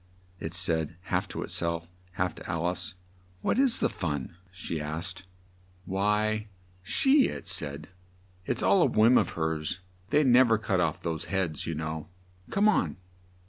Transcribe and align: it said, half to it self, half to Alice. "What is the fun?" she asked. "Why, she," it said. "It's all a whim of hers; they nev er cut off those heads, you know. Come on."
it 0.39 0.51
said, 0.51 0.95
half 1.01 1.27
to 1.27 1.43
it 1.43 1.51
self, 1.51 1.87
half 2.13 2.33
to 2.33 2.49
Alice. 2.49 2.95
"What 3.41 3.59
is 3.59 3.81
the 3.81 3.87
fun?" 3.87 4.35
she 4.51 4.81
asked. 4.81 5.27
"Why, 5.85 6.47
she," 6.81 7.27
it 7.27 7.45
said. 7.47 7.87
"It's 8.47 8.63
all 8.63 8.81
a 8.81 8.87
whim 8.87 9.15
of 9.15 9.33
hers; 9.37 9.79
they 10.09 10.23
nev 10.23 10.51
er 10.51 10.57
cut 10.57 10.79
off 10.79 11.03
those 11.03 11.25
heads, 11.25 11.67
you 11.67 11.75
know. 11.75 12.07
Come 12.49 12.67
on." 12.67 12.97